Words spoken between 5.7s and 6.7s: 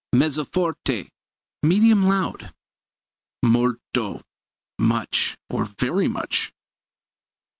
very much.